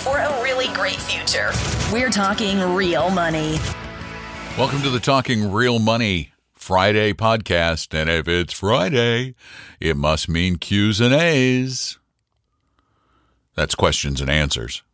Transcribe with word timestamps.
for 0.00 0.16
a 0.16 0.42
really 0.42 0.68
great 0.68 0.96
future. 0.96 1.50
We're 1.92 2.10
talking 2.10 2.58
real 2.74 3.10
money. 3.10 3.58
Welcome 4.56 4.80
to 4.82 4.90
the 4.90 4.98
Talking 4.98 5.52
Real 5.52 5.78
Money 5.78 6.32
Friday 6.54 7.12
podcast. 7.12 7.92
And 7.92 8.08
if 8.08 8.26
it's 8.26 8.54
Friday, 8.54 9.34
it 9.78 9.98
must 9.98 10.26
mean 10.28 10.56
Q's 10.56 11.00
and 11.00 11.12
A's. 11.12 11.98
That's 13.54 13.74
questions 13.74 14.20
and 14.20 14.30
answers. 14.30 14.82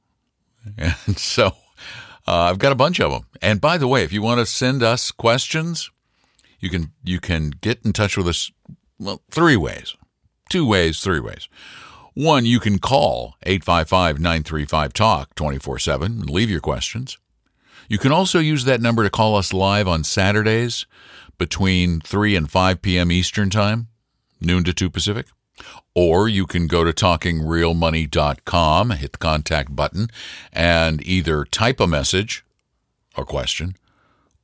And 1.06 1.16
so 1.16 1.46
uh, 2.26 2.50
I've 2.50 2.58
got 2.58 2.72
a 2.72 2.76
bunch 2.76 2.98
of 2.98 3.12
them. 3.12 3.26
And 3.40 3.60
by 3.60 3.78
the 3.78 3.86
way, 3.86 4.02
if 4.02 4.12
you 4.12 4.20
want 4.20 4.40
to 4.40 4.46
send 4.46 4.82
us 4.82 5.12
questions, 5.12 5.92
you 6.58 6.68
can 6.68 6.90
you 7.04 7.20
can 7.20 7.50
get 7.50 7.84
in 7.84 7.92
touch 7.92 8.16
with 8.16 8.26
us 8.26 8.50
well 8.98 9.22
three 9.30 9.56
ways. 9.56 9.94
Two 10.48 10.66
ways, 10.66 10.98
three 10.98 11.20
ways. 11.20 11.48
One, 12.16 12.46
you 12.46 12.60
can 12.60 12.78
call 12.78 13.36
855-935-TALK 13.44 15.34
24/7 15.34 16.06
and 16.06 16.30
leave 16.30 16.48
your 16.48 16.62
questions. 16.62 17.18
You 17.90 17.98
can 17.98 18.10
also 18.10 18.38
use 18.38 18.64
that 18.64 18.80
number 18.80 19.02
to 19.04 19.10
call 19.10 19.36
us 19.36 19.52
live 19.52 19.86
on 19.86 20.02
Saturdays 20.02 20.86
between 21.36 22.00
3 22.00 22.34
and 22.34 22.50
5 22.50 22.80
p.m. 22.80 23.12
Eastern 23.12 23.50
Time, 23.50 23.88
noon 24.40 24.64
to 24.64 24.72
2 24.72 24.88
Pacific. 24.88 25.26
Or 25.94 26.26
you 26.26 26.46
can 26.46 26.68
go 26.68 26.84
to 26.84 26.92
talkingrealmoney.com, 26.94 28.90
hit 28.92 29.12
the 29.12 29.18
contact 29.18 29.76
button, 29.76 30.08
and 30.54 31.06
either 31.06 31.44
type 31.44 31.80
a 31.80 31.86
message 31.86 32.46
or 33.14 33.26
question 33.26 33.76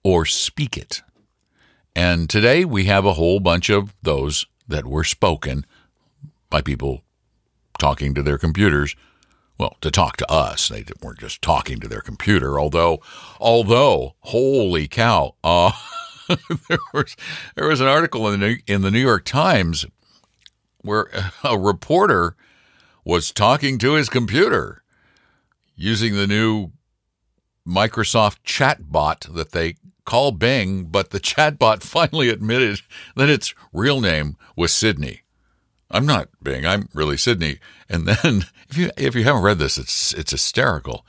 or 0.05 0.27
speak 0.27 0.77
it. 0.77 1.01
And 1.97 2.29
today 2.29 2.67
we 2.67 2.85
have 2.85 3.07
a 3.07 3.15
whole 3.15 3.41
bunch 3.41 3.71
of 3.71 3.95
those 4.03 4.45
that 4.69 4.85
were 4.85 5.05
spoken 5.05 5.65
by 6.51 6.61
people 6.61 7.03
talking 7.83 8.15
to 8.15 8.23
their 8.23 8.39
computers 8.39 8.95
well, 9.59 9.77
to 9.81 9.91
talk 9.91 10.17
to 10.17 10.31
us. 10.31 10.69
They 10.69 10.85
weren't 11.03 11.19
just 11.19 11.43
talking 11.43 11.79
to 11.81 11.89
their 11.89 12.01
computer. 12.01 12.59
Although, 12.59 13.01
although, 13.39 14.15
holy 14.21 14.89
cow, 14.89 15.35
uh, 15.45 15.73
there 16.29 16.79
was 16.95 17.17
there 17.55 17.69
was 17.69 17.81
an 17.81 17.89
article 17.89 18.29
in 18.29 18.41
the 18.41 18.47
New, 18.47 18.57
in 18.67 18.83
the 18.83 18.91
New 18.91 19.01
York 19.01 19.25
Times 19.25 19.85
where 20.79 21.09
a 21.45 21.59
reporter 21.59 22.37
was 23.05 23.33
talking 23.33 23.79
to 23.79 23.95
his 23.95 24.09
computer 24.09 24.83
using 25.75 26.15
the 26.15 26.27
new 26.27 26.71
Microsoft 27.67 28.39
chatbot 28.45 29.33
that 29.35 29.53
they 29.53 29.77
call 30.05 30.33
Bing, 30.33 30.85
but 30.85 31.11
the 31.11 31.21
chatbot 31.21 31.83
finally 31.83 32.29
admitted 32.29 32.81
that 33.17 33.29
its 33.29 33.55
real 33.73 34.01
name 34.01 34.37
was 34.57 34.73
Sydney. 34.73 35.22
I'm 35.93 36.07
not 36.07 36.29
Bing. 36.43 36.67
I'm 36.67 36.89
really 36.95 37.17
Sydney. 37.17 37.59
And 37.89 38.07
then, 38.07 38.47
if 38.71 38.77
you 38.77 38.91
if 38.97 39.15
you 39.15 39.25
haven't 39.25 39.43
read 39.43 39.59
this, 39.59 39.79
it's 39.79 40.13
it's 40.15 40.33
hysterical. 40.33 41.07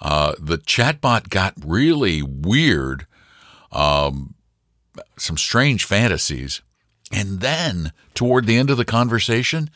Uh, 0.00 0.34
the 0.38 0.58
chatbot 0.58 1.28
got 1.28 1.54
really 1.64 2.22
weird, 2.22 3.06
um, 3.70 4.34
some 5.16 5.36
strange 5.36 5.84
fantasies, 5.84 6.60
and 7.12 7.40
then 7.40 7.92
toward 8.14 8.46
the 8.46 8.56
end 8.56 8.70
of 8.70 8.76
the 8.76 8.84
conversation, 8.84 9.70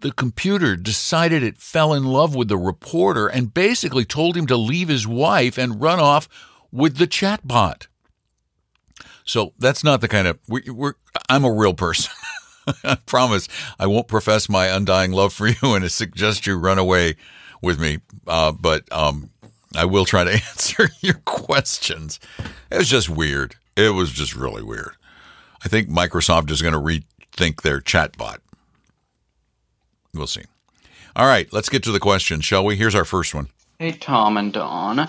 the 0.00 0.12
computer 0.12 0.76
decided 0.76 1.42
it 1.42 1.56
fell 1.56 1.94
in 1.94 2.04
love 2.04 2.34
with 2.34 2.48
the 2.48 2.58
reporter 2.58 3.26
and 3.26 3.54
basically 3.54 4.04
told 4.04 4.36
him 4.36 4.46
to 4.46 4.56
leave 4.56 4.88
his 4.88 5.06
wife 5.06 5.56
and 5.56 5.80
run 5.80 5.98
off 5.98 6.28
with 6.70 6.98
the 6.98 7.06
chatbot. 7.06 7.86
So 9.24 9.54
that's 9.58 9.82
not 9.82 10.00
the 10.00 10.08
kind 10.08 10.28
of 10.28 10.38
we, 10.46 10.62
we're. 10.70 10.94
I'm 11.28 11.44
a 11.44 11.52
real 11.52 11.74
person. 11.74 12.12
I 12.84 12.96
promise 13.06 13.48
I 13.78 13.86
won't 13.86 14.08
profess 14.08 14.48
my 14.48 14.66
undying 14.66 15.12
love 15.12 15.32
for 15.32 15.48
you 15.48 15.56
and 15.74 15.90
suggest 15.90 16.46
you 16.46 16.58
run 16.58 16.78
away 16.78 17.16
with 17.62 17.80
me. 17.80 17.98
Uh, 18.26 18.52
but 18.52 18.90
um, 18.92 19.30
I 19.74 19.84
will 19.84 20.04
try 20.04 20.24
to 20.24 20.32
answer 20.48 20.90
your 21.00 21.20
questions. 21.24 22.20
It 22.70 22.78
was 22.78 22.88
just 22.88 23.08
weird. 23.08 23.56
It 23.76 23.90
was 23.94 24.12
just 24.12 24.34
really 24.34 24.62
weird. 24.62 24.92
I 25.64 25.68
think 25.68 25.88
Microsoft 25.88 26.50
is 26.50 26.62
going 26.62 26.74
to 26.74 26.80
rethink 26.80 27.62
their 27.62 27.80
chatbot. 27.80 28.38
We'll 30.14 30.26
see. 30.26 30.44
All 31.14 31.26
right, 31.26 31.50
let's 31.52 31.68
get 31.68 31.82
to 31.84 31.92
the 31.92 32.00
question, 32.00 32.40
shall 32.40 32.64
we? 32.64 32.76
Here's 32.76 32.94
our 32.94 33.04
first 33.04 33.34
one. 33.34 33.48
Hey, 33.78 33.92
Tom 33.92 34.36
and 34.38 34.52
Don. 34.52 35.08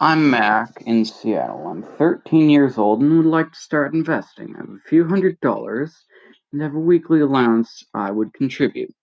I'm 0.00 0.30
Mac 0.30 0.82
in 0.86 1.04
Seattle. 1.04 1.66
I'm 1.68 1.82
13 1.82 2.50
years 2.50 2.78
old 2.78 3.00
and 3.00 3.16
would 3.16 3.26
like 3.26 3.52
to 3.52 3.58
start 3.58 3.94
investing. 3.94 4.54
I 4.56 4.60
have 4.60 4.70
a 4.70 4.88
few 4.88 5.06
hundred 5.06 5.40
dollars 5.40 5.94
a 6.52 6.68
weekly 6.68 7.20
allowance 7.20 7.84
I 7.94 8.10
would 8.10 8.32
contribute. 8.34 8.94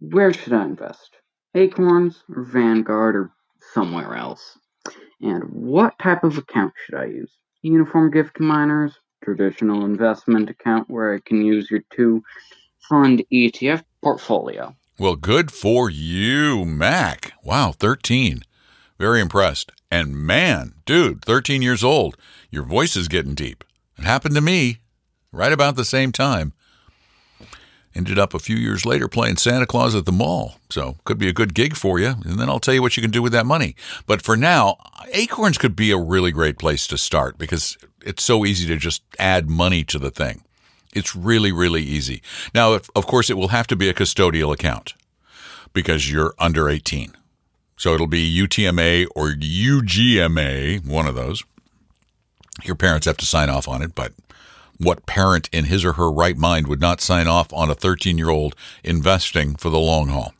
Where 0.00 0.32
should 0.32 0.52
I 0.52 0.64
invest? 0.64 1.16
Acorns 1.54 2.22
or 2.34 2.42
Vanguard 2.44 3.16
or 3.16 3.32
somewhere 3.72 4.16
else? 4.16 4.58
And 5.20 5.44
what 5.44 5.98
type 6.02 6.24
of 6.24 6.38
account 6.38 6.72
should 6.84 6.96
I 6.96 7.06
use? 7.06 7.32
Uniform 7.62 8.10
gift 8.10 8.36
to 8.36 8.42
minors, 8.42 8.98
traditional 9.22 9.84
investment 9.84 10.50
account 10.50 10.90
where 10.90 11.14
I 11.14 11.20
can 11.24 11.44
use 11.44 11.70
your 11.70 11.82
two 11.92 12.22
fund 12.88 13.22
ETF 13.32 13.84
portfolio. 14.02 14.74
Well, 14.98 15.16
good 15.16 15.52
for 15.52 15.88
you, 15.88 16.64
Mac. 16.64 17.32
Wow, 17.44 17.72
13. 17.72 18.42
Very 18.98 19.20
impressed. 19.20 19.70
And 19.90 20.16
man, 20.16 20.74
dude, 20.84 21.24
13 21.24 21.62
years 21.62 21.84
old. 21.84 22.16
Your 22.50 22.64
voice 22.64 22.96
is 22.96 23.08
getting 23.08 23.34
deep. 23.34 23.64
It 23.96 24.04
happened 24.04 24.34
to 24.34 24.40
me 24.40 24.78
right 25.30 25.52
about 25.52 25.76
the 25.76 25.84
same 25.84 26.12
time. 26.12 26.52
Ended 27.94 28.18
up 28.18 28.32
a 28.32 28.38
few 28.38 28.56
years 28.56 28.86
later 28.86 29.06
playing 29.06 29.36
Santa 29.36 29.66
Claus 29.66 29.94
at 29.94 30.06
the 30.06 30.12
mall. 30.12 30.54
So 30.70 30.96
could 31.04 31.18
be 31.18 31.28
a 31.28 31.32
good 31.32 31.54
gig 31.54 31.76
for 31.76 31.98
you. 31.98 32.14
And 32.24 32.38
then 32.38 32.48
I'll 32.48 32.60
tell 32.60 32.74
you 32.74 32.80
what 32.80 32.96
you 32.96 33.02
can 33.02 33.10
do 33.10 33.20
with 33.20 33.32
that 33.32 33.44
money. 33.44 33.76
But 34.06 34.22
for 34.22 34.36
now, 34.36 34.78
Acorns 35.12 35.58
could 35.58 35.76
be 35.76 35.90
a 35.90 35.98
really 35.98 36.32
great 36.32 36.58
place 36.58 36.86
to 36.86 36.96
start 36.96 37.36
because 37.36 37.76
it's 38.04 38.24
so 38.24 38.46
easy 38.46 38.66
to 38.68 38.76
just 38.76 39.02
add 39.18 39.50
money 39.50 39.84
to 39.84 39.98
the 39.98 40.10
thing. 40.10 40.42
It's 40.94 41.14
really, 41.14 41.52
really 41.52 41.82
easy. 41.82 42.22
Now, 42.54 42.72
of 42.74 43.06
course, 43.06 43.30
it 43.30 43.36
will 43.36 43.48
have 43.48 43.66
to 43.68 43.76
be 43.76 43.88
a 43.88 43.94
custodial 43.94 44.52
account 44.52 44.94
because 45.72 46.10
you're 46.10 46.34
under 46.38 46.68
18. 46.68 47.14
So 47.76 47.94
it'll 47.94 48.06
be 48.06 48.46
UTMA 48.46 49.06
or 49.14 49.32
UGMA, 49.32 50.86
one 50.86 51.06
of 51.06 51.14
those. 51.14 51.42
Your 52.64 52.76
parents 52.76 53.06
have 53.06 53.16
to 53.18 53.26
sign 53.26 53.50
off 53.50 53.66
on 53.66 53.82
it, 53.82 53.94
but 53.94 54.12
what 54.82 55.06
parent 55.06 55.48
in 55.52 55.66
his 55.66 55.84
or 55.84 55.94
her 55.94 56.10
right 56.10 56.36
mind 56.36 56.66
would 56.66 56.80
not 56.80 57.00
sign 57.00 57.28
off 57.28 57.52
on 57.52 57.70
a 57.70 57.74
13 57.74 58.18
year 58.18 58.30
old 58.30 58.54
investing 58.84 59.56
for 59.56 59.70
the 59.70 59.78
long 59.78 60.08
haul? 60.08 60.34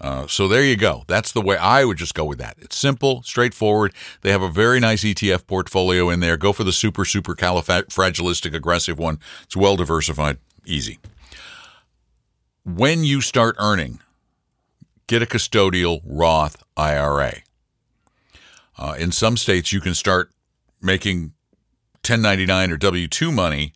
Uh, 0.00 0.26
so 0.26 0.48
there 0.48 0.62
you 0.62 0.76
go. 0.76 1.04
That's 1.06 1.32
the 1.32 1.40
way 1.40 1.56
I 1.56 1.84
would 1.84 1.96
just 1.96 2.14
go 2.14 2.24
with 2.24 2.38
that. 2.38 2.56
It's 2.60 2.76
simple, 2.76 3.22
straightforward. 3.22 3.94
They 4.20 4.32
have 4.32 4.42
a 4.42 4.50
very 4.50 4.78
nice 4.80 5.02
ETF 5.02 5.46
portfolio 5.46 6.10
in 6.10 6.20
there. 6.20 6.36
Go 6.36 6.52
for 6.52 6.64
the 6.64 6.72
super, 6.72 7.04
super 7.04 7.34
califragilistic 7.34 8.54
aggressive 8.54 8.98
one. 8.98 9.18
It's 9.44 9.56
well 9.56 9.76
diversified, 9.76 10.38
easy. 10.66 10.98
When 12.64 13.04
you 13.04 13.20
start 13.20 13.56
earning, 13.58 14.00
get 15.06 15.22
a 15.22 15.26
custodial 15.26 16.00
Roth 16.04 16.62
IRA. 16.76 17.36
Uh, 18.76 18.96
in 18.98 19.12
some 19.12 19.36
states, 19.36 19.72
you 19.72 19.80
can 19.80 19.94
start 19.94 20.30
making 20.82 21.32
1099 22.08 22.70
or 22.70 22.76
W 22.76 23.08
2 23.08 23.32
money 23.32 23.72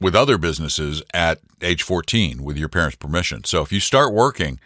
with 0.00 0.14
other 0.14 0.38
businesses 0.38 1.02
at 1.12 1.40
age 1.62 1.82
14 1.82 2.42
with 2.42 2.56
your 2.56 2.68
parents' 2.68 2.96
permission. 2.96 3.44
So 3.44 3.62
if 3.62 3.72
you 3.72 3.80
start 3.80 4.12
working, 4.12 4.60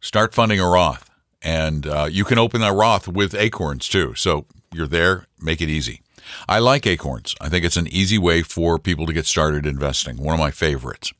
start 0.00 0.34
funding 0.34 0.60
a 0.60 0.68
Roth. 0.68 1.08
And 1.40 1.86
uh, 1.86 2.08
you 2.10 2.24
can 2.24 2.38
open 2.38 2.62
a 2.62 2.72
Roth 2.72 3.06
with 3.08 3.34
Acorns 3.34 3.88
too. 3.88 4.14
So 4.14 4.46
you're 4.72 4.86
there, 4.86 5.26
make 5.40 5.60
it 5.60 5.68
easy. 5.68 6.02
I 6.48 6.58
like 6.58 6.86
Acorns. 6.86 7.34
I 7.40 7.48
think 7.48 7.64
it's 7.64 7.76
an 7.76 7.86
easy 7.86 8.18
way 8.18 8.42
for 8.42 8.78
people 8.78 9.06
to 9.06 9.12
get 9.12 9.24
started 9.24 9.64
investing. 9.66 10.16
One 10.16 10.34
of 10.34 10.40
my 10.40 10.50
favorites. 10.50 11.12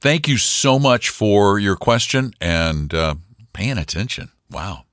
Thank 0.00 0.26
you 0.26 0.38
so 0.38 0.78
much 0.78 1.10
for 1.10 1.58
your 1.58 1.76
question 1.76 2.32
and 2.40 2.92
uh, 2.92 3.14
paying 3.52 3.78
attention. 3.78 4.30
Wow. 4.50 4.84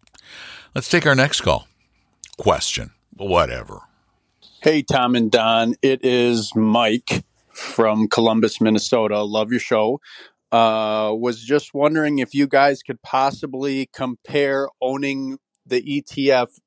Let's 0.75 0.89
take 0.89 1.07
our 1.07 1.15
next 1.15 1.41
call. 1.41 1.67
Question. 2.37 2.91
Whatever. 3.15 3.81
Hey, 4.61 4.81
Tom 4.81 5.15
and 5.15 5.31
Don. 5.31 5.75
It 5.81 6.03
is 6.03 6.53
Mike 6.53 7.23
from 7.49 8.09
Columbus, 8.09 8.59
Minnesota. 8.59 9.23
Love 9.23 9.51
your 9.51 9.59
show. 9.61 10.01
Uh, 10.51 11.13
was 11.17 11.41
just 11.41 11.73
wondering 11.73 12.19
if 12.19 12.33
you 12.33 12.45
guys 12.45 12.83
could 12.83 13.01
possibly 13.01 13.89
compare 13.93 14.67
owning 14.81 15.37
the 15.65 15.81
ETF 15.81 16.59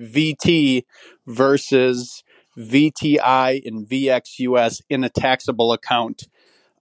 VT 0.00 0.84
versus 1.26 2.24
VTI 2.56 3.66
and 3.66 3.86
VXUS 3.86 4.80
in 4.88 5.04
a 5.04 5.10
taxable 5.10 5.74
account. 5.74 6.26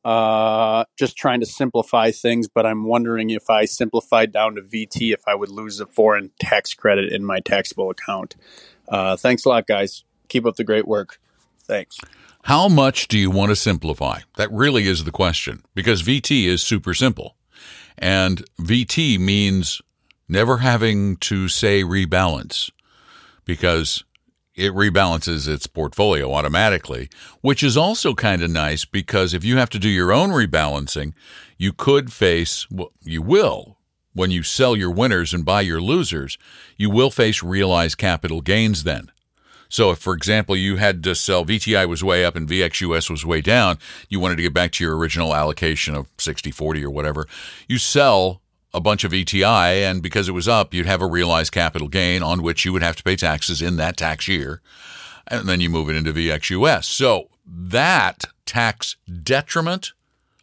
Uh, 0.06 0.86
just 0.98 1.18
trying 1.18 1.42
to 1.42 1.46
simplify 1.46 2.12
things, 2.12 2.48
but 2.48 2.66
I'm 2.66 2.86
wondering 2.86 3.30
if 3.30 3.50
I 3.50 3.66
simplified 3.66 4.32
down 4.32 4.56
to 4.56 4.62
VT, 4.62 5.12
if 5.12 5.28
I 5.28 5.36
would 5.36 5.50
lose 5.50 5.82
a 5.82 5.86
foreign 5.86 6.32
tax 6.40 6.74
credit 6.74 7.12
in 7.12 7.26
my 7.26 7.42
taxable 7.42 7.90
account. 7.90 8.38
Uh, 8.88 9.18
thanks 9.18 9.44
a 9.44 9.50
lot, 9.50 9.68
guys. 9.68 10.06
Keep 10.30 10.46
up 10.46 10.56
the 10.56 10.64
great 10.64 10.88
work. 10.88 11.20
Thanks. 11.64 11.98
How 12.44 12.68
much 12.68 13.08
do 13.08 13.18
you 13.18 13.30
want 13.30 13.50
to 13.50 13.56
simplify? 13.56 14.22
That 14.38 14.52
really 14.52 14.88
is 14.88 15.04
the 15.04 15.12
question 15.12 15.64
because 15.76 16.02
VT 16.02 16.46
is 16.46 16.64
super 16.64 16.94
simple. 16.94 17.36
And 17.98 18.44
VT 18.60 19.20
means 19.20 19.82
never 20.28 20.58
having 20.58 21.18
to 21.18 21.48
say 21.50 21.84
rebalance 21.84 22.72
because 23.44 24.04
it 24.56 24.74
rebalances 24.74 25.48
its 25.48 25.68
portfolio 25.68 26.34
automatically, 26.34 27.10
which 27.42 27.64
is 27.64 27.78
also 27.78 28.14
kind 28.14 28.42
of 28.42 28.50
nice 28.50 28.86
because 28.86 29.34
if 29.34 29.44
you 29.44 29.58
have 29.58 29.70
to 29.70 29.80
do 29.80 29.90
your 29.90 30.12
own 30.12 30.30
rebalancing, 30.30 31.14
you 31.58 31.74
could 31.74 32.12
face, 32.12 32.70
well, 32.70 32.92
you 33.02 33.22
will, 33.22 33.78
when 34.14 34.32
you 34.32 34.44
sell 34.44 34.76
your 34.76 34.92
winners 34.92 35.34
and 35.34 35.46
buy 35.46 35.62
your 35.62 35.82
losers, 35.82 36.38
you 36.78 36.90
will 36.90 37.12
face 37.12 37.42
realized 37.42 37.98
capital 37.98 38.42
gains 38.42 38.84
then. 38.84 39.12
So, 39.70 39.92
if, 39.92 40.00
for 40.00 40.16
example, 40.16 40.56
you 40.56 40.78
had 40.78 41.04
to 41.04 41.14
sell 41.14 41.46
VTI 41.46 41.88
was 41.88 42.04
way 42.04 42.26
up 42.26 42.36
and 42.36 42.50
VXUS 42.50 43.10
was 43.10 43.26
way 43.26 43.40
down, 43.40 43.78
you 44.10 44.20
wanted 44.20 44.38
to 44.38 44.42
get 44.42 44.54
back 44.54 44.72
to 44.74 44.84
your 44.84 44.98
original 44.98 45.36
allocation 45.36 45.96
of 45.96 46.08
60 46.18 46.50
40 46.50 46.84
or 46.84 46.90
whatever, 46.90 47.28
you 47.68 47.78
sell 47.78 48.42
a 48.74 48.82
bunch 48.82 49.04
of 49.04 49.12
VTI, 49.12 49.90
and 49.90 50.02
because 50.02 50.28
it 50.28 50.34
was 50.34 50.48
up, 50.48 50.74
you'd 50.74 50.86
have 50.86 51.02
a 51.02 51.08
realized 51.08 51.52
capital 51.52 51.88
gain 51.88 52.22
on 52.22 52.42
which 52.42 52.66
you 52.66 52.74
would 52.74 52.84
have 52.84 52.96
to 52.96 53.04
pay 53.04 53.16
taxes 53.16 53.62
in 53.62 53.78
that 53.78 53.98
tax 53.98 54.28
year. 54.28 54.62
And 55.28 55.48
then 55.48 55.62
you 55.62 55.70
move 55.70 55.90
it 55.90 55.96
into 55.96 56.14
VXUS. 56.14 56.86
So, 56.86 57.30
that 57.46 58.26
tax 58.46 58.96
detriment, 59.24 59.94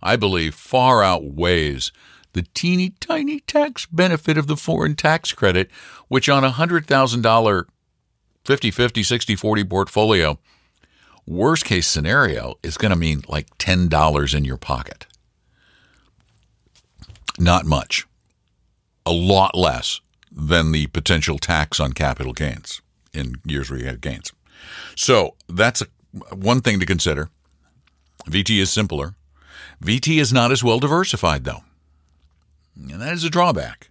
I 0.03 0.15
believe, 0.17 0.55
far 0.55 1.03
outweighs 1.03 1.91
the 2.33 2.43
teeny 2.55 2.91
tiny 3.01 3.41
tax 3.41 3.87
benefit 3.87 4.37
of 4.37 4.47
the 4.47 4.57
foreign 4.57 4.95
tax 4.95 5.33
credit, 5.33 5.71
which 6.09 6.29
on 6.29 6.45
a 6.45 6.51
$100,000 6.51 7.65
50 8.47 8.71
50, 8.71 9.03
60 9.03 9.37
40 9.37 9.65
portfolio, 9.65 10.39
worst 11.27 11.65
case 11.65 11.87
scenario 11.87 12.55
is 12.63 12.79
going 12.79 12.91
to 12.91 12.97
mean 12.97 13.23
like 13.29 13.57
$10 13.59 14.35
in 14.35 14.45
your 14.45 14.57
pocket. 14.57 15.07
Not 17.39 17.67
much. 17.67 18.07
A 19.05 19.13
lot 19.13 19.55
less 19.55 20.01
than 20.31 20.73
the 20.73 20.87
potential 20.89 21.39
tax 21.39 21.81
on 21.81 21.93
capital 21.93 22.33
gains 22.33 22.81
in 23.13 23.37
years 23.45 23.71
where 23.71 23.81
you 23.81 23.87
had 23.87 24.01
gains. 24.01 24.33
So 24.95 25.35
that's 25.49 25.83
a, 25.83 25.87
one 26.35 26.61
thing 26.61 26.81
to 26.81 26.87
consider. 26.87 27.29
VT 28.29 28.59
is 28.59 28.71
simpler. 28.71 29.15
VT 29.83 30.19
is 30.19 30.33
not 30.33 30.53
as 30.53 30.65
well 30.65 30.79
diversified, 30.79 31.45
though. 31.45 31.63
And 32.77 33.01
that 33.01 33.13
is 33.13 33.25
a 33.25 33.31
drawback. 33.31 33.91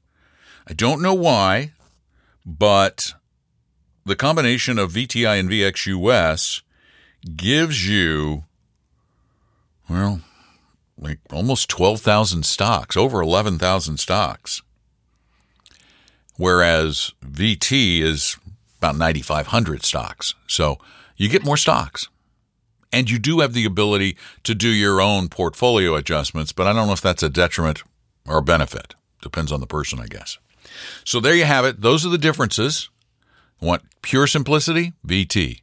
I 0.68 0.74
don't 0.74 1.02
know 1.02 1.13
why, 1.13 1.72
but 2.46 3.13
the 4.06 4.16
combination 4.16 4.78
of 4.78 4.92
VTI 4.92 5.40
and 5.40 5.50
VXUS 5.50 6.62
gives 7.36 7.88
you, 7.88 8.44
well, 9.90 10.22
like 10.98 11.19
almost 11.31 11.69
12,000 11.69 12.46
stocks, 12.46 12.96
over 12.96 13.19
11,000 13.22 13.98
stocks. 13.98 14.62
Whereas 16.38 17.13
VT 17.25 18.02
is 18.02 18.38
about 18.78 18.98
9,500 18.98 19.84
stocks. 19.84 20.36
So 20.48 20.78
you 21.18 21.30
get 21.30 21.44
more 21.44 21.57
stocks. 21.57 22.07
And 22.92 23.10
you 23.10 23.19
do 23.19 23.40
have 23.40 23.54
the 23.54 23.66
ability 23.66 24.16
to 24.44 24.56
do 24.56 24.69
your 24.69 25.02
own 25.02 25.28
portfolio 25.28 25.96
adjustments, 25.96 26.54
but 26.54 26.68
I 26.68 26.74
don't 26.74 26.88
know 26.88 26.94
if 26.94 27.02
that's 27.02 27.24
a 27.24 27.30
detriment 27.30 27.84
or 28.25 28.38
a 28.38 28.44
benefit. 28.44 28.96
Depends 29.22 29.52
on 29.52 29.60
the 29.60 29.68
person, 29.68 30.00
I 30.00 30.06
guess. 30.06 30.38
So 31.04 31.19
there 31.19 31.36
you 31.36 31.46
have 31.46 31.66
it. 31.66 31.81
Those 31.81 32.06
are 32.06 32.10
the 32.10 32.18
differences. 32.18 32.90
Want 33.62 33.84
pure 34.02 34.28
simplicity? 34.28 34.94
VT. 35.06 35.62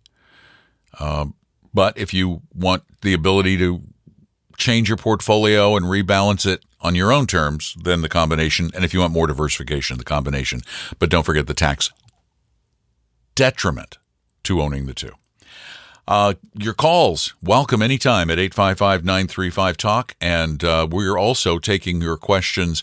Um, 0.98 1.34
but 1.74 1.96
if 1.96 2.12
you 2.12 2.42
want 2.54 2.84
the 3.02 3.12
ability 3.12 3.56
to 3.58 3.82
change 4.56 4.88
your 4.88 4.98
portfolio 4.98 5.76
and 5.76 5.86
rebalance 5.86 6.46
it 6.46 6.64
on 6.80 6.94
your 6.94 7.12
own 7.12 7.26
terms, 7.26 7.76
then 7.82 8.02
the 8.02 8.08
combination. 8.08 8.70
And 8.74 8.84
if 8.84 8.92
you 8.92 9.00
want 9.00 9.12
more 9.12 9.26
diversification, 9.26 9.98
the 9.98 10.04
combination. 10.04 10.62
But 10.98 11.10
don't 11.10 11.24
forget 11.24 11.46
the 11.46 11.54
tax 11.54 11.90
detriment 13.34 13.98
to 14.44 14.60
owning 14.60 14.86
the 14.86 14.94
two. 14.94 15.12
Uh, 16.06 16.34
your 16.54 16.74
calls, 16.74 17.34
welcome 17.42 17.80
anytime 17.80 18.28
at 18.28 18.38
855 18.38 19.04
935 19.04 19.76
Talk. 19.76 20.14
And 20.20 20.62
uh, 20.64 20.88
we're 20.90 21.16
also 21.16 21.58
taking 21.58 22.02
your 22.02 22.16
questions 22.16 22.82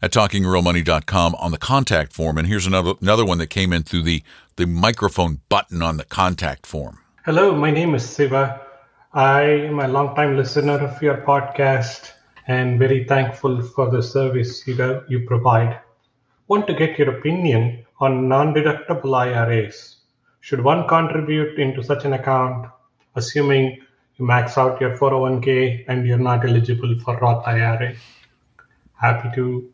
at 0.00 0.12
talkingrealmoney.com 0.12 1.34
on 1.34 1.50
the 1.50 1.58
contact 1.58 2.12
form. 2.12 2.38
And 2.38 2.46
here's 2.46 2.66
another 2.66 2.94
another 3.00 3.24
one 3.24 3.38
that 3.38 3.48
came 3.48 3.72
in 3.72 3.82
through 3.82 4.02
the, 4.02 4.22
the 4.60 4.66
microphone 4.66 5.40
button 5.48 5.80
on 5.80 5.96
the 5.96 6.04
contact 6.04 6.66
form. 6.66 6.98
Hello, 7.24 7.54
my 7.54 7.70
name 7.70 7.94
is 7.94 8.06
Siva. 8.06 8.60
I 9.14 9.40
am 9.40 9.80
a 9.80 9.88
long-time 9.88 10.36
listener 10.36 10.74
of 10.74 11.00
your 11.00 11.16
podcast 11.22 12.12
and 12.46 12.78
very 12.78 13.04
thankful 13.04 13.62
for 13.62 13.90
the 13.90 14.02
service 14.02 14.66
you, 14.66 15.02
you 15.08 15.20
provide. 15.26 15.80
Want 16.48 16.66
to 16.66 16.74
get 16.74 16.98
your 16.98 17.08
opinion 17.16 17.86
on 18.00 18.28
non-deductible 18.28 19.16
IRAs. 19.16 19.96
Should 20.40 20.62
one 20.62 20.86
contribute 20.86 21.58
into 21.58 21.82
such 21.82 22.04
an 22.04 22.12
account, 22.12 22.66
assuming 23.16 23.78
you 24.18 24.26
max 24.26 24.58
out 24.58 24.78
your 24.78 24.94
401k 24.94 25.86
and 25.88 26.06
you're 26.06 26.18
not 26.18 26.44
eligible 26.44 26.98
for 27.02 27.16
Roth 27.16 27.48
IRA? 27.48 27.94
Happy 29.00 29.30
to 29.36 29.72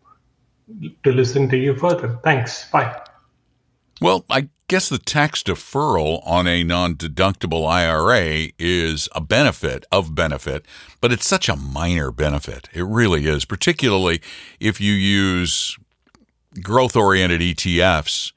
to 1.03 1.13
listen 1.13 1.49
to 1.49 1.57
you 1.57 1.75
further. 1.75 2.21
Thanks. 2.23 2.71
Bye. 2.71 3.03
Well, 4.01 4.27
I 4.29 4.51
guess 4.69 4.89
the 4.91 4.99
tax 4.99 5.43
deferral 5.43 6.21
on 6.27 6.47
a 6.47 6.63
non-deductible 6.63 7.67
IRA 7.67 8.51
is 8.59 9.09
a 9.15 9.23
benefit 9.23 9.87
of 9.91 10.15
benefit, 10.15 10.67
but 11.01 11.13
it's 11.13 11.27
such 11.27 11.49
a 11.49 11.57
minor 11.57 12.11
benefit. 12.11 12.69
It 12.75 12.85
really 12.85 13.27
is, 13.27 13.47
particularly 13.47 14.21
if 14.61 14.81
you 14.81 14.93
use 14.93 15.79
growth-oriented 16.63 17.41
ETFs 17.41 18.33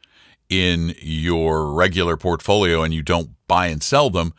in 0.50 0.95
your 1.01 1.71
regular 1.73 2.15
portfolio 2.15 2.81
and 2.81 2.94
you 2.94 3.01
don't 3.01 3.31
buy 3.47 3.67
and 3.67 3.83
sell 3.83 4.09
them, 4.09 4.33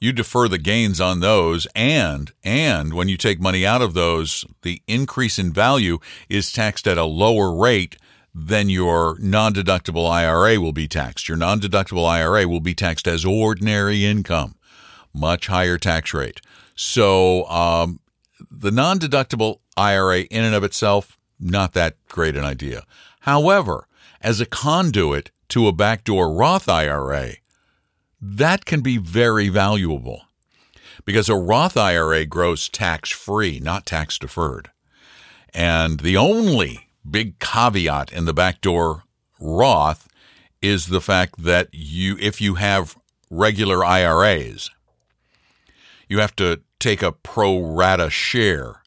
you 0.00 0.12
defer 0.12 0.48
the 0.48 0.58
gains 0.58 1.00
on 1.00 1.20
those 1.20 1.66
and 1.74 2.32
and 2.44 2.92
when 2.92 3.08
you 3.08 3.16
take 3.16 3.40
money 3.40 3.64
out 3.64 3.80
of 3.80 3.94
those 3.94 4.44
the 4.60 4.82
increase 4.86 5.38
in 5.38 5.50
value 5.50 5.98
is 6.28 6.52
taxed 6.52 6.86
at 6.86 6.98
a 6.98 7.04
lower 7.04 7.54
rate 7.54 7.96
than 8.38 8.68
your 8.68 9.16
non-deductible 9.18 10.10
IRA 10.10 10.60
will 10.60 10.72
be 10.72 10.86
taxed. 10.86 11.26
Your 11.26 11.38
non-deductible 11.38 12.06
IRA 12.06 12.46
will 12.46 12.60
be 12.60 12.74
taxed 12.74 13.08
as 13.08 13.24
ordinary 13.24 14.04
income, 14.04 14.56
much 15.14 15.46
higher 15.46 15.78
tax 15.78 16.12
rate. 16.12 16.42
So 16.74 17.48
um, 17.48 18.00
the 18.50 18.70
non-deductible 18.70 19.60
IRA 19.78 20.20
in 20.20 20.44
and 20.44 20.54
of 20.54 20.64
itself 20.64 21.18
not 21.40 21.72
that 21.72 21.96
great 22.08 22.36
an 22.36 22.44
idea. 22.44 22.84
However, 23.20 23.88
as 24.20 24.38
a 24.38 24.46
conduit 24.46 25.30
to 25.48 25.66
a 25.66 25.72
backdoor 25.72 26.32
Roth 26.32 26.68
IRA, 26.68 27.36
that 28.20 28.66
can 28.66 28.82
be 28.82 28.98
very 28.98 29.48
valuable 29.48 30.22
because 31.06 31.30
a 31.30 31.36
Roth 31.36 31.76
IRA 31.76 32.26
grows 32.26 32.68
tax 32.68 33.10
free, 33.10 33.60
not 33.60 33.86
tax 33.86 34.18
deferred. 34.18 34.70
And 35.54 36.00
the 36.00 36.18
only 36.18 36.85
big 37.10 37.38
caveat 37.38 38.12
in 38.12 38.24
the 38.24 38.34
backdoor 38.34 39.04
Roth 39.40 40.08
is 40.62 40.86
the 40.86 41.00
fact 41.00 41.42
that 41.42 41.68
you 41.72 42.16
if 42.20 42.40
you 42.40 42.54
have 42.54 42.96
regular 43.30 43.84
IRAs, 43.84 44.70
you 46.08 46.18
have 46.20 46.34
to 46.36 46.60
take 46.78 47.02
a 47.02 47.12
pro 47.12 47.58
rata 47.60 48.10
share 48.10 48.82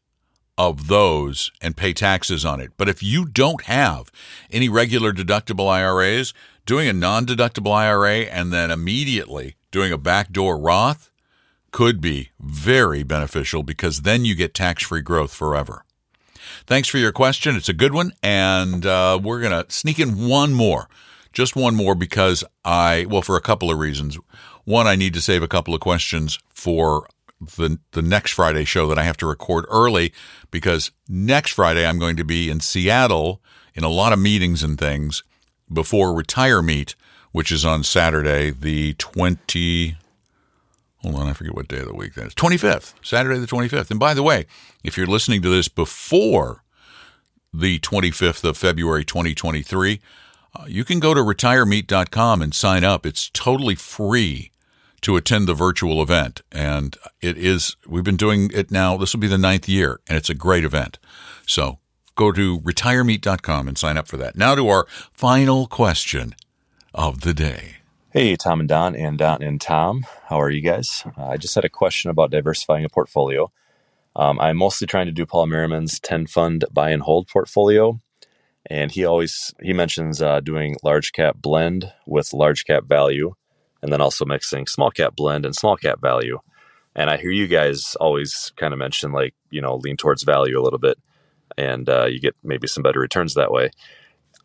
of 0.57 0.87
those 0.87 1.51
and 1.61 1.77
pay 1.77 1.93
taxes 1.93 2.43
on 2.43 2.59
it. 2.59 2.71
But 2.77 2.89
if 2.89 3.01
you 3.01 3.25
don't 3.25 3.63
have 3.63 4.11
any 4.51 4.67
regular 4.67 5.13
deductible 5.13 5.69
IRAs, 5.69 6.33
doing 6.65 6.89
a 6.89 6.93
non 6.93 7.25
deductible 7.25 7.73
IRA 7.73 8.25
and 8.25 8.51
then 8.51 8.69
immediately 8.71 9.55
doing 9.71 9.91
a 9.91 9.97
backdoor 9.97 10.57
Roth 10.57 11.09
could 11.71 12.01
be 12.01 12.29
very 12.39 13.03
beneficial 13.03 13.63
because 13.63 14.01
then 14.01 14.25
you 14.25 14.35
get 14.35 14.53
tax 14.53 14.83
free 14.83 15.01
growth 15.01 15.33
forever. 15.33 15.85
Thanks 16.65 16.87
for 16.87 16.97
your 16.97 17.11
question. 17.11 17.55
It's 17.55 17.69
a 17.69 17.73
good 17.73 17.93
one. 17.93 18.13
And 18.21 18.85
uh, 18.85 19.19
we're 19.21 19.41
going 19.41 19.63
to 19.63 19.71
sneak 19.71 19.99
in 19.99 20.27
one 20.27 20.53
more, 20.53 20.87
just 21.33 21.55
one 21.55 21.75
more 21.75 21.95
because 21.95 22.43
I, 22.63 23.05
well, 23.09 23.21
for 23.21 23.35
a 23.35 23.41
couple 23.41 23.71
of 23.71 23.79
reasons. 23.79 24.17
One, 24.65 24.87
I 24.87 24.95
need 24.95 25.13
to 25.15 25.21
save 25.21 25.41
a 25.41 25.47
couple 25.47 25.73
of 25.73 25.81
questions 25.81 26.39
for 26.49 27.07
the 27.39 27.79
the 27.91 28.01
next 28.01 28.33
Friday 28.33 28.65
show 28.65 28.87
that 28.87 28.99
I 28.99 29.03
have 29.03 29.17
to 29.17 29.25
record 29.25 29.65
early 29.69 30.13
because 30.51 30.91
next 31.07 31.53
Friday 31.53 31.85
I'm 31.85 31.97
going 31.99 32.17
to 32.17 32.25
be 32.25 32.49
in 32.49 32.59
Seattle 32.59 33.41
in 33.73 33.83
a 33.83 33.89
lot 33.89 34.13
of 34.13 34.19
meetings 34.19 34.61
and 34.61 34.77
things 34.77 35.23
before 35.71 36.13
Retire 36.13 36.61
Meet, 36.61 36.95
which 37.31 37.51
is 37.51 37.65
on 37.65 37.83
Saturday, 37.83 38.51
the 38.51 38.93
20. 38.95 39.95
Hold 41.01 41.15
on, 41.15 41.27
I 41.27 41.33
forget 41.33 41.55
what 41.55 41.67
day 41.67 41.79
of 41.79 41.87
the 41.87 41.95
week 41.95 42.15
that 42.15 42.27
is. 42.27 42.35
25th, 42.35 42.93
Saturday 43.01 43.39
the 43.39 43.47
25th. 43.47 43.89
And 43.89 43.99
by 43.99 44.13
the 44.13 44.23
way, 44.23 44.45
if 44.83 44.97
you're 44.97 45.07
listening 45.07 45.41
to 45.43 45.49
this 45.49 45.67
before 45.67 46.63
the 47.53 47.79
25th 47.79 48.43
of 48.43 48.57
February 48.57 49.05
2023, 49.05 50.01
uh, 50.55 50.65
you 50.67 50.83
can 50.83 50.99
go 50.99 51.13
to 51.13 51.21
retiremeet.com 51.21 52.41
and 52.41 52.53
sign 52.53 52.83
up. 52.83 53.05
It's 53.05 53.29
totally 53.29 53.75
free 53.75 54.51
to 55.01 55.15
attend 55.15 55.47
the 55.47 55.53
virtual 55.53 56.01
event. 56.01 56.41
And 56.51 56.97
it 57.21 57.37
is, 57.37 57.77
we've 57.87 58.03
been 58.03 58.17
doing 58.17 58.51
it 58.53 58.69
now. 58.69 58.97
This 58.97 59.13
will 59.13 59.21
be 59.21 59.27
the 59.27 59.37
ninth 59.37 59.69
year, 59.69 60.01
and 60.07 60.17
it's 60.17 60.29
a 60.29 60.33
great 60.33 60.65
event. 60.65 60.99
So 61.45 61.79
Go 62.19 62.33
to 62.33 62.59
retiremeet.com 62.59 63.69
and 63.69 63.77
sign 63.77 63.95
up 63.95 64.09
for 64.09 64.17
that. 64.17 64.35
Now 64.35 64.53
to 64.53 64.67
our 64.67 64.87
final 65.13 65.67
question 65.67 66.35
of 66.93 67.21
the 67.21 67.33
day. 67.33 67.78
Hey, 68.11 68.35
Tom 68.35 68.59
and 68.59 68.67
Don, 68.67 68.95
and 68.95 69.19
Don 69.19 69.43
and 69.43 69.61
Tom. 69.61 70.03
How 70.29 70.41
are 70.41 70.49
you 70.49 70.61
guys? 70.61 71.03
Uh, 71.15 71.27
I 71.27 71.37
just 71.37 71.53
had 71.53 71.63
a 71.63 71.69
question 71.69 72.09
about 72.09 72.31
diversifying 72.31 72.83
a 72.83 72.89
portfolio. 72.89 73.51
Um, 74.15 74.39
I'm 74.39 74.57
mostly 74.57 74.87
trying 74.87 75.05
to 75.05 75.11
do 75.11 75.27
Paul 75.27 75.45
Merriman's 75.45 75.99
10 75.99 76.25
fund 76.25 76.65
buy 76.71 76.89
and 76.89 77.03
hold 77.03 77.27
portfolio. 77.27 78.01
And 78.65 78.91
he 78.91 79.05
always 79.05 79.53
he 79.61 79.73
mentions 79.73 80.23
uh, 80.23 80.39
doing 80.39 80.75
large 80.83 81.11
cap 81.11 81.35
blend 81.39 81.93
with 82.07 82.33
large 82.33 82.65
cap 82.65 82.85
value, 82.85 83.35
and 83.83 83.93
then 83.93 84.01
also 84.01 84.25
mixing 84.25 84.65
small 84.65 84.89
cap 84.89 85.15
blend 85.15 85.45
and 85.45 85.55
small 85.55 85.77
cap 85.77 86.01
value. 86.01 86.39
And 86.95 87.11
I 87.11 87.17
hear 87.17 87.29
you 87.29 87.45
guys 87.45 87.95
always 88.01 88.51
kind 88.55 88.73
of 88.73 88.79
mention 88.79 89.11
like 89.11 89.35
you 89.51 89.61
know 89.61 89.75
lean 89.75 89.97
towards 89.97 90.23
value 90.23 90.59
a 90.59 90.63
little 90.63 90.79
bit, 90.79 90.97
and 91.59 91.87
uh, 91.87 92.07
you 92.07 92.19
get 92.19 92.35
maybe 92.43 92.65
some 92.65 92.81
better 92.81 92.99
returns 92.99 93.35
that 93.35 93.51
way. 93.51 93.69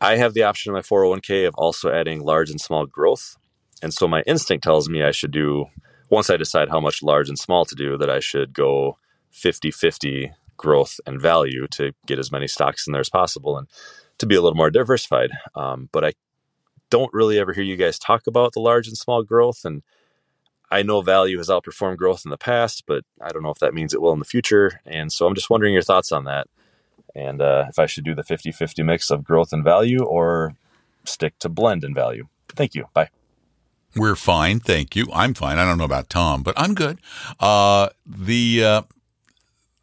I 0.02 0.16
have 0.16 0.34
the 0.34 0.42
option 0.42 0.68
in 0.68 0.74
my 0.74 0.82
401k 0.82 1.48
of 1.48 1.54
also 1.54 1.90
adding 1.90 2.22
large 2.22 2.50
and 2.50 2.60
small 2.60 2.84
growth, 2.84 3.38
and 3.82 3.92
so 3.92 4.08
my 4.08 4.22
instinct 4.22 4.64
tells 4.64 4.88
me 4.88 5.02
I 5.02 5.10
should 5.10 5.32
do 5.32 5.66
once 6.10 6.30
I 6.30 6.36
decide 6.36 6.68
how 6.68 6.80
much 6.80 7.02
large 7.02 7.28
and 7.28 7.38
small 7.38 7.64
to 7.64 7.74
do 7.74 7.96
that 7.98 8.10
I 8.10 8.20
should 8.20 8.52
go 8.52 8.98
50-50 9.32 10.32
growth 10.56 11.00
and 11.06 11.20
value 11.20 11.66
to 11.72 11.92
get 12.06 12.18
as 12.18 12.30
many 12.30 12.46
stocks 12.46 12.86
in 12.86 12.92
there 12.92 13.00
as 13.00 13.08
possible 13.08 13.58
and 13.58 13.66
to 14.18 14.26
be 14.26 14.34
a 14.34 14.40
little 14.40 14.56
more 14.56 14.70
diversified. 14.70 15.30
Um, 15.54 15.88
but 15.92 16.04
I 16.04 16.12
don't 16.90 17.12
really 17.12 17.38
ever 17.38 17.52
hear 17.52 17.64
you 17.64 17.76
guys 17.76 17.98
talk 17.98 18.26
about 18.26 18.52
the 18.52 18.60
large 18.60 18.86
and 18.86 18.96
small 18.96 19.22
growth. 19.22 19.64
And 19.64 19.82
I 20.70 20.82
know 20.82 21.00
value 21.02 21.38
has 21.38 21.48
outperformed 21.48 21.96
growth 21.96 22.22
in 22.24 22.30
the 22.30 22.38
past, 22.38 22.84
but 22.86 23.04
I 23.20 23.30
don't 23.30 23.42
know 23.42 23.50
if 23.50 23.58
that 23.58 23.74
means 23.74 23.92
it 23.92 24.00
will 24.00 24.12
in 24.12 24.18
the 24.20 24.24
future. 24.24 24.80
And 24.86 25.12
so 25.12 25.26
I'm 25.26 25.34
just 25.34 25.50
wondering 25.50 25.72
your 25.72 25.82
thoughts 25.82 26.12
on 26.12 26.24
that. 26.24 26.46
And 27.14 27.40
uh, 27.40 27.66
if 27.68 27.78
I 27.78 27.86
should 27.86 28.04
do 28.04 28.14
the 28.14 28.24
50 28.24 28.52
50 28.52 28.82
mix 28.82 29.10
of 29.10 29.24
growth 29.24 29.52
and 29.52 29.64
value 29.64 30.04
or 30.04 30.54
stick 31.04 31.38
to 31.40 31.48
blend 31.48 31.84
and 31.84 31.94
value. 31.94 32.28
Thank 32.48 32.74
you. 32.74 32.86
Bye. 32.92 33.08
We're 33.96 34.16
fine, 34.16 34.60
thank 34.60 34.96
you. 34.96 35.06
I'm 35.12 35.34
fine. 35.34 35.58
I 35.58 35.64
don't 35.64 35.78
know 35.78 35.84
about 35.84 36.10
Tom, 36.10 36.42
but 36.42 36.54
I'm 36.58 36.74
good. 36.74 36.98
Uh, 37.38 37.90
the 38.04 38.64
uh, 38.64 38.82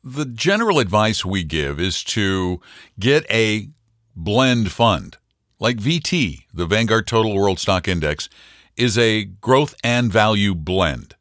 the 0.03 0.25
general 0.25 0.79
advice 0.79 1.23
we 1.23 1.43
give 1.43 1.79
is 1.79 2.03
to 2.05 2.59
get 2.99 3.29
a 3.29 3.69
blend 4.15 4.71
fund. 4.71 5.17
Like 5.59 5.77
VT, 5.77 6.45
the 6.53 6.65
Vanguard 6.65 7.05
Total 7.05 7.35
World 7.35 7.59
Stock 7.59 7.87
Index, 7.87 8.27
is 8.75 8.97
a 8.97 9.25
growth 9.25 9.75
and 9.83 10.11
value 10.11 10.55
blend. 10.55 11.15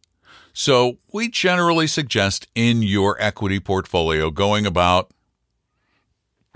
So 0.53 0.99
we 1.13 1.29
generally 1.29 1.87
suggest 1.87 2.49
in 2.55 2.83
your 2.83 3.21
equity 3.21 3.61
portfolio 3.61 4.31
going 4.31 4.67
about 4.67 5.13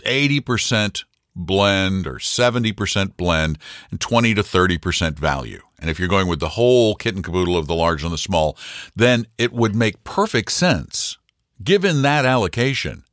80% 0.04 1.04
blend 1.36 2.06
or 2.06 2.14
70% 2.14 3.16
blend 3.16 3.58
and 3.90 4.00
20 4.00 4.34
to 4.34 4.42
30% 4.42 5.18
value. 5.18 5.60
And 5.84 5.90
if 5.90 5.98
you're 5.98 6.08
going 6.08 6.28
with 6.28 6.40
the 6.40 6.48
whole 6.48 6.94
kit 6.94 7.14
and 7.14 7.22
caboodle 7.22 7.58
of 7.58 7.66
the 7.66 7.74
large 7.74 8.02
and 8.02 8.10
the 8.10 8.16
small, 8.16 8.56
then 8.96 9.26
it 9.36 9.52
would 9.52 9.76
make 9.76 10.02
perfect 10.02 10.50
sense, 10.50 11.18
given 11.62 12.00
that 12.00 12.24
allocation, 12.24 13.04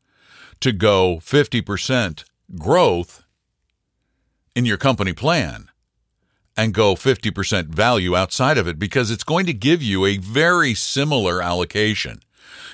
to 0.62 0.72
go 0.72 1.18
50% 1.18 2.24
growth 2.58 3.26
in 4.56 4.64
your 4.64 4.78
company 4.78 5.12
plan 5.12 5.70
and 6.56 6.74
go 6.74 6.96
50% 6.96 7.66
value 7.66 8.16
outside 8.16 8.58
of 8.58 8.70
it 8.70 8.80
because 8.80 9.12
it's 9.12 9.26
going 9.26 9.46
to 9.48 9.54
give 9.54 9.84
you 9.84 10.06
a 10.06 10.16
very 10.16 10.74
similar 10.74 11.42
allocation. 11.42 12.22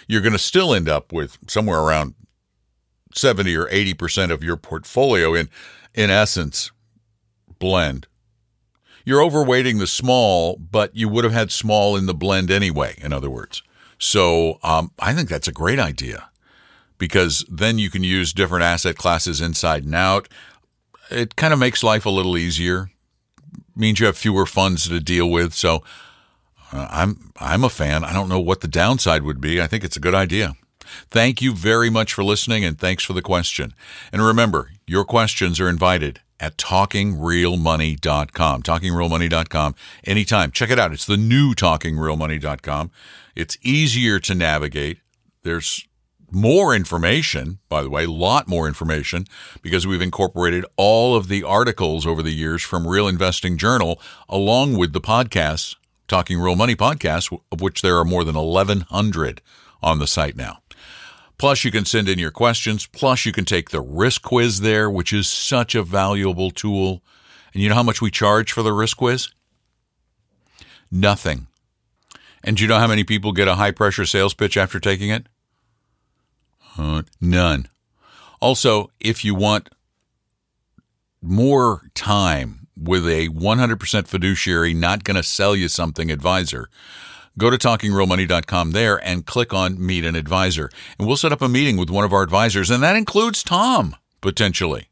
You're 0.08 0.22
going 0.22 0.34
to 0.34 0.38
still 0.38 0.76
end 0.76 0.88
up 0.88 1.12
with 1.12 1.40
somewhere 1.48 1.80
around 1.80 2.14
70 3.16 3.56
or 3.56 3.66
80% 3.66 4.30
of 4.30 4.44
your 4.44 4.58
portfolio 4.58 5.34
in 5.34 5.50
in 5.96 6.12
essence 6.12 6.72
blend. 7.58 8.06
You're 9.08 9.22
overweighting 9.22 9.80
the 9.80 9.88
small, 9.88 10.58
but 10.58 10.94
you 10.94 11.08
would 11.08 11.24
have 11.24 11.32
had 11.32 11.50
small 11.50 11.96
in 11.96 12.08
the 12.08 12.14
blend 12.14 12.52
anyway, 12.52 12.96
in 12.98 13.14
other 13.14 13.30
words. 13.30 13.64
So 13.98 14.60
um, 14.64 14.92
I 15.00 15.14
think 15.14 15.30
that's 15.30 15.48
a 15.48 15.54
great 15.54 15.80
idea 15.80 16.30
because 16.98 17.46
then 17.50 17.78
you 17.78 17.90
can 17.90 18.04
use 18.04 18.34
different 18.34 18.66
asset 18.66 18.98
classes 18.98 19.40
inside 19.40 19.86
and 19.86 19.96
out. 19.96 20.28
It 21.10 21.38
kind 21.38 21.54
of 21.54 21.60
makes 21.60 21.84
life 21.84 22.06
a 22.06 22.10
little 22.10 22.38
easier. 22.38 22.92
Means 23.78 24.02
you 24.02 24.08
have 24.08 24.18
fewer 24.18 24.46
funds 24.46 24.90
to 24.90 25.00
deal 25.00 25.30
with. 25.30 25.54
So 25.54 25.86
uh, 26.74 26.90
I'm 26.92 27.32
I'm 27.40 27.64
a 27.64 27.70
fan. 27.70 28.04
I 28.04 28.12
don't 28.12 28.28
know 28.28 28.42
what 28.42 28.60
the 28.60 28.68
downside 28.68 29.24
would 29.24 29.40
be. 29.40 29.62
I 29.62 29.68
think 29.68 29.86
it's 29.86 29.96
a 29.96 30.02
good 30.02 30.16
idea. 30.16 30.58
Thank 31.10 31.42
you 31.42 31.54
very 31.56 31.90
much 31.90 32.14
for 32.14 32.26
listening 32.26 32.66
and 32.66 32.78
thanks 32.78 33.06
for 33.06 33.14
the 33.14 33.22
question. 33.22 33.74
And 34.12 34.22
remember, 34.22 34.72
your 34.86 35.06
questions 35.06 35.62
are 35.62 35.70
invited 35.70 36.20
at 36.40 36.58
talkingrealmoney.com. 36.58 38.64
Talkingrealmoney.com 38.64 39.76
anytime. 40.04 40.52
Check 40.52 40.70
it 40.70 40.80
out. 40.80 40.94
It's 40.94 41.06
the 41.06 41.18
new 41.18 41.54
talkingrealmoney.com. 41.54 42.92
It's 43.36 43.58
easier 43.62 44.20
to 44.20 44.36
navigate. 44.36 45.00
There's 45.44 45.88
more 46.30 46.76
information, 46.76 47.60
by 47.70 47.82
the 47.82 47.90
way, 47.90 48.04
a 48.04 48.12
lot 48.12 48.48
more 48.48 48.68
information, 48.68 49.26
because 49.62 49.88
we've 49.88 50.02
incorporated 50.02 50.66
all 50.76 51.16
of 51.16 51.30
the 51.30 51.44
articles 51.44 52.06
over 52.06 52.22
the 52.22 52.34
years 52.34 52.62
from 52.62 52.86
Real 52.86 53.08
Investing 53.08 53.58
Journal 53.58 54.02
along 54.28 54.78
with 54.78 54.94
the 54.94 55.02
podcasts, 55.02 55.76
Talking 56.08 56.40
Real 56.40 56.56
Money 56.56 56.76
podcasts, 56.76 57.38
of 57.52 57.62
which 57.62 57.82
there 57.82 57.98
are 57.98 58.06
more 58.06 58.24
than 58.24 58.36
1,100 58.36 59.42
on 59.82 60.00
the 60.00 60.08
site 60.08 60.36
now. 60.36 60.60
Plus, 61.38 61.64
you 61.64 61.72
can 61.72 61.86
send 61.86 62.10
in 62.10 62.18
your 62.18 62.32
questions. 62.32 62.88
Plus, 62.88 63.26
you 63.26 63.32
can 63.32 63.46
take 63.46 63.70
the 63.70 63.82
risk 63.82 64.24
quiz 64.24 64.62
there, 64.62 64.90
which 64.90 65.14
is 65.14 65.28
such 65.28 65.76
a 65.76 65.84
valuable 65.84 66.50
tool. 66.50 67.04
And 67.54 67.62
you 67.62 67.70
know 67.70 67.76
how 67.76 67.84
much 67.84 68.02
we 68.02 68.10
charge 68.10 68.52
for 68.52 68.64
the 68.64 68.74
risk 68.74 68.98
quiz? 68.98 69.30
Nothing. 70.92 71.48
And 72.44 72.58
do 72.58 72.64
you 72.64 72.68
know 72.68 72.80
how 72.80 72.88
many 72.88 73.04
people 73.04 73.34
get 73.34 73.48
a 73.48 73.56
high 73.56 73.72
pressure 73.72 74.06
sales 74.06 74.34
pitch 74.34 74.58
after 74.58 74.80
taking 74.80 75.10
it? 75.10 75.28
Uh, 76.78 77.04
none. 77.20 77.68
Also, 78.40 78.92
if 79.00 79.26
you 79.26 79.36
want 79.36 79.70
more 81.22 81.90
time 81.94 82.68
with 82.76 83.08
a 83.08 83.30
100% 83.30 84.08
fiduciary, 84.08 84.74
not 84.74 85.04
going 85.04 85.16
to 85.16 85.24
sell 85.24 85.56
you 85.56 85.68
something 85.68 86.12
advisor, 86.12 86.70
go 87.38 87.50
to 87.50 87.58
talkingrealmoney.com 87.58 88.72
there 88.72 88.98
and 89.06 89.26
click 89.26 89.54
on 89.54 89.84
Meet 89.84 90.06
an 90.06 90.16
Advisor. 90.16 90.70
And 90.98 91.08
we'll 91.08 91.18
set 91.18 91.32
up 91.32 91.42
a 91.42 91.50
meeting 91.50 91.78
with 91.78 91.90
one 91.90 92.04
of 92.04 92.14
our 92.14 92.24
advisors, 92.24 92.70
and 92.70 92.82
that 92.84 92.96
includes 92.96 93.44
Tom, 93.44 93.96
potentially. 94.22 94.90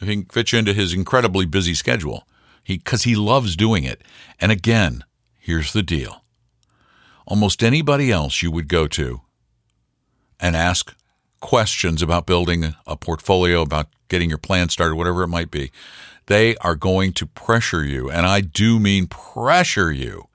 If 0.00 0.08
he 0.08 0.16
can 0.16 0.24
fit 0.26 0.52
you 0.52 0.58
into 0.58 0.72
his 0.72 0.92
incredibly 0.92 1.46
busy 1.46 1.74
schedule, 1.74 2.26
because 2.66 3.04
he, 3.04 3.10
he 3.10 3.16
loves 3.16 3.56
doing 3.56 3.84
it. 3.84 4.02
And 4.40 4.52
again, 4.52 5.04
here's 5.38 5.72
the 5.72 5.82
deal 5.82 6.22
almost 7.28 7.62
anybody 7.62 8.12
else 8.12 8.40
you 8.40 8.52
would 8.52 8.68
go 8.68 8.86
to 8.86 9.20
and 10.38 10.54
ask 10.54 10.94
questions 11.40 12.02
about 12.02 12.26
building 12.26 12.74
a 12.86 12.96
portfolio, 12.96 13.62
about 13.62 13.88
getting 14.08 14.28
your 14.28 14.38
plan 14.38 14.68
started, 14.68 14.94
whatever 14.94 15.22
it 15.24 15.28
might 15.28 15.50
be, 15.50 15.72
they 16.26 16.56
are 16.58 16.76
going 16.76 17.12
to 17.12 17.26
pressure 17.26 17.84
you. 17.84 18.10
And 18.10 18.26
I 18.26 18.40
do 18.40 18.78
mean 18.78 19.06
pressure 19.06 19.90
you 19.92 20.28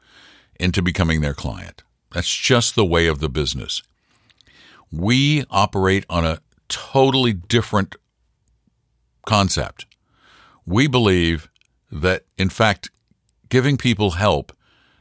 into 0.61 0.81
becoming 0.81 1.21
their 1.21 1.33
client. 1.33 1.83
That's 2.13 2.33
just 2.33 2.75
the 2.75 2.85
way 2.85 3.07
of 3.07 3.19
the 3.19 3.29
business. 3.29 3.81
We 4.91 5.43
operate 5.49 6.05
on 6.09 6.23
a 6.23 6.39
totally 6.69 7.33
different 7.33 7.95
concept. 9.25 9.85
We 10.65 10.87
believe 10.87 11.49
that, 11.91 12.25
in 12.37 12.49
fact, 12.49 12.91
giving 13.49 13.77
people 13.77 14.11
help 14.11 14.55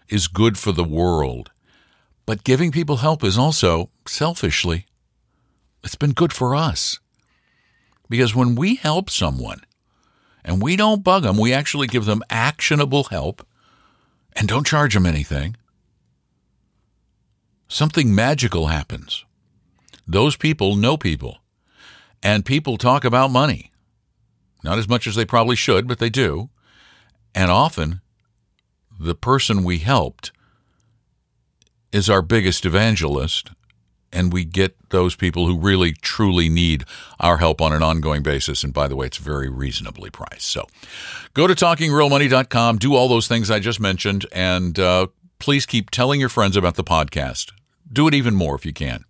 is 0.08 0.28
good 0.28 0.56
for 0.56 0.72
the 0.72 0.84
world. 0.84 1.50
But 2.26 2.44
giving 2.44 2.72
people 2.72 2.96
help 2.98 3.22
is 3.22 3.36
also, 3.36 3.90
selfishly, 4.06 4.86
it's 5.84 5.96
been 5.96 6.12
good 6.12 6.32
for 6.32 6.54
us. 6.54 6.98
Because 8.08 8.34
when 8.34 8.54
we 8.54 8.76
help 8.76 9.10
someone 9.10 9.62
and 10.44 10.62
we 10.62 10.74
don't 10.76 11.04
bug 11.04 11.24
them, 11.24 11.38
we 11.38 11.52
actually 11.52 11.86
give 11.86 12.06
them 12.06 12.22
actionable 12.30 13.04
help 13.04 13.46
and 14.34 14.48
don't 14.48 14.66
charge 14.66 14.94
them 14.94 15.06
anything, 15.06 15.56
something 17.68 18.14
magical 18.14 18.66
happens. 18.66 19.24
Those 20.06 20.36
people 20.36 20.76
know 20.76 20.96
people, 20.96 21.38
and 22.22 22.44
people 22.44 22.76
talk 22.76 23.04
about 23.04 23.30
money. 23.30 23.70
Not 24.62 24.78
as 24.78 24.88
much 24.88 25.06
as 25.06 25.14
they 25.14 25.24
probably 25.24 25.56
should, 25.56 25.88
but 25.88 25.98
they 25.98 26.10
do. 26.10 26.50
And 27.34 27.50
often, 27.50 28.00
the 28.98 29.14
person 29.14 29.64
we 29.64 29.78
helped 29.78 30.32
is 31.92 32.10
our 32.10 32.22
biggest 32.22 32.66
evangelist 32.66 33.50
and 34.12 34.32
we 34.32 34.44
get 34.44 34.76
those 34.90 35.14
people 35.14 35.46
who 35.46 35.58
really 35.58 35.92
truly 35.92 36.48
need 36.48 36.84
our 37.18 37.38
help 37.38 37.60
on 37.60 37.72
an 37.72 37.82
ongoing 37.82 38.22
basis. 38.22 38.64
And 38.64 38.72
by 38.72 38.88
the 38.88 38.96
way, 38.96 39.06
it's 39.06 39.16
very 39.16 39.48
reasonably 39.48 40.10
priced. 40.10 40.48
So 40.48 40.66
go 41.34 41.46
to 41.46 41.54
talkingrealmoney.com, 41.54 42.78
do 42.78 42.94
all 42.94 43.08
those 43.08 43.28
things 43.28 43.50
I 43.50 43.60
just 43.60 43.80
mentioned, 43.80 44.26
and 44.32 44.78
uh, 44.78 45.08
please 45.38 45.66
keep 45.66 45.90
telling 45.90 46.20
your 46.20 46.28
friends 46.28 46.56
about 46.56 46.74
the 46.74 46.84
podcast. 46.84 47.52
Do 47.92 48.08
it 48.08 48.14
even 48.14 48.34
more 48.34 48.54
if 48.54 48.66
you 48.66 48.72
can. 48.72 49.04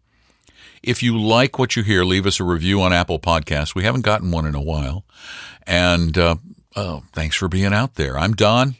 If 0.82 1.02
you 1.02 1.18
like 1.18 1.58
what 1.58 1.76
you 1.76 1.82
hear, 1.82 2.04
leave 2.04 2.26
us 2.26 2.40
a 2.40 2.44
review 2.44 2.80
on 2.80 2.92
Apple 2.92 3.18
Podcasts. 3.18 3.74
We 3.74 3.84
haven't 3.84 4.04
gotten 4.04 4.30
one 4.30 4.46
in 4.46 4.54
a 4.54 4.62
while. 4.62 5.04
And 5.66 6.16
uh, 6.16 6.36
oh, 6.74 7.02
thanks 7.12 7.36
for 7.36 7.48
being 7.48 7.74
out 7.74 7.96
there. 7.96 8.18
I'm 8.18 8.32
Don. 8.32 8.76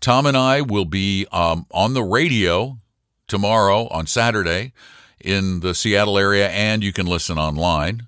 Tom 0.00 0.26
and 0.26 0.36
I 0.36 0.60
will 0.60 0.84
be 0.84 1.26
um, 1.32 1.66
on 1.70 1.94
the 1.94 2.02
radio 2.02 2.78
tomorrow 3.26 3.88
on 3.88 4.06
Saturday 4.06 4.72
in 5.20 5.60
the 5.60 5.74
Seattle 5.74 6.18
area, 6.18 6.48
and 6.48 6.82
you 6.82 6.92
can 6.92 7.06
listen 7.06 7.38
online. 7.38 8.06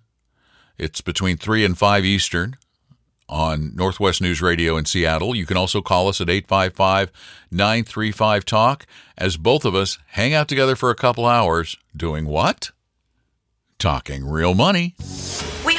It's 0.79 1.01
between 1.01 1.37
3 1.37 1.65
and 1.65 1.79
5 1.79 2.05
Eastern 2.05 2.57
on 3.29 3.75
Northwest 3.75 4.21
News 4.21 4.41
Radio 4.41 4.77
in 4.77 4.85
Seattle. 4.85 5.35
You 5.35 5.47
can 5.47 5.57
also 5.57 5.81
call 5.83 6.09
us 6.09 6.21
at 6.21 6.31
855 6.31 7.11
935 7.51 8.45
Talk 8.45 8.87
as 9.19 9.37
both 9.37 9.65
of 9.65 9.75
us 9.75 9.99
hang 10.09 10.35
out 10.35 10.49
together 10.49 10.77
for 10.77 10.91
a 10.91 10.95
couple 10.95 11.27
hours 11.27 11.77
doing 11.97 12.27
what? 12.27 12.71
Talking 13.79 14.27
real 14.29 14.55
money. 14.55 14.95